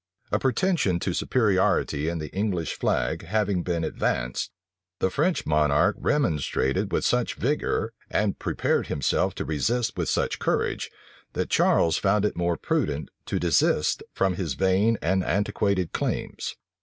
A 0.31 0.39
pretension 0.39 0.97
to 1.01 1.13
superiority 1.13 2.09
in 2.09 2.17
the 2.17 2.33
English 2.35 2.73
flag 2.73 3.21
having 3.25 3.61
been 3.61 3.83
advanced, 3.83 4.49
the 4.97 5.11
French 5.11 5.45
monarch 5.45 5.95
remonstrated 5.99 6.91
with 6.91 7.05
such 7.05 7.35
vigor, 7.35 7.93
and 8.09 8.39
prepared 8.39 8.87
himself 8.87 9.35
to 9.35 9.45
resist 9.45 9.95
with 9.95 10.09
such 10.09 10.39
courage, 10.39 10.89
that 11.33 11.51
Charles 11.51 11.97
found 11.97 12.25
it 12.25 12.35
more 12.35 12.57
prudent 12.57 13.09
to 13.27 13.37
desist 13.37 14.01
from 14.11 14.37
his 14.37 14.55
vain 14.55 14.97
and 15.03 15.23
antiquated 15.23 15.93
claims. 15.93 16.55